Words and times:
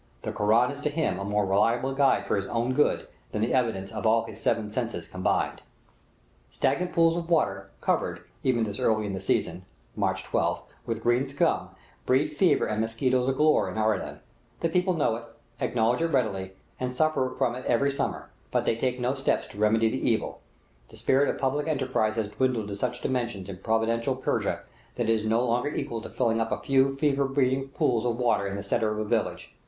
The 0.23 0.31
Koran 0.31 0.71
is 0.71 0.79
to 0.79 0.89
him 0.89 1.19
a 1.19 1.23
more 1.23 1.45
reliable 1.45 1.93
guide 1.93 2.25
for 2.25 2.35
his 2.35 2.47
own 2.47 2.73
good 2.73 3.07
than 3.31 3.43
the 3.43 3.53
evidence 3.53 3.91
of 3.91 4.07
all 4.07 4.23
his 4.25 4.39
seven 4.41 4.71
senses 4.71 5.07
combined. 5.07 5.61
Stagnant 6.49 6.91
pools 6.91 7.15
of 7.15 7.29
water, 7.29 7.69
covered, 7.81 8.21
even 8.41 8.63
this 8.63 8.79
early 8.79 9.05
in 9.05 9.13
the 9.13 9.21
season 9.21 9.63
(March 9.95 10.23
12th), 10.23 10.63
with 10.87 11.03
green 11.03 11.27
scum, 11.27 11.69
breed 12.07 12.29
fever 12.29 12.65
and 12.65 12.81
mosquitoes 12.81 13.31
galore 13.35 13.69
in 13.69 13.77
Aradan; 13.77 14.21
the 14.61 14.69
people 14.69 14.95
know 14.95 15.17
it, 15.17 15.23
acknowledge 15.59 16.01
it 16.01 16.07
readily, 16.07 16.53
and 16.79 16.95
suffer 16.95 17.31
from 17.37 17.53
it 17.53 17.63
every 17.67 17.91
summer, 17.91 18.31
but 18.49 18.65
they 18.65 18.75
take 18.75 18.99
no 18.99 19.13
steps 19.13 19.45
to 19.45 19.59
remedy 19.59 19.87
the 19.87 20.09
evil; 20.09 20.41
the 20.89 20.97
spirit 20.97 21.29
of 21.29 21.37
public 21.37 21.67
enterprise 21.67 22.15
has 22.15 22.27
dwindled 22.29 22.69
to 22.69 22.75
such 22.75 23.01
dimensions 23.01 23.47
in 23.47 23.57
provincial 23.57 24.15
Persia, 24.15 24.61
that 24.95 25.07
it 25.07 25.13
is 25.13 25.23
no 25.25 25.45
longer 25.45 25.69
equal 25.69 26.01
to 26.01 26.09
filling 26.09 26.41
up 26.41 26.51
a 26.51 26.57
few 26.57 26.95
fever 26.95 27.25
breeding 27.25 27.67
pools 27.67 28.03
of 28.03 28.17
water 28.17 28.47
in 28.47 28.55
the 28.55 28.63
centre 28.63 28.89
of 28.91 28.97
a 28.97 29.05
village. 29.05 29.53